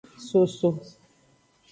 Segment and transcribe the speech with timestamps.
[0.27, 0.69] Soso.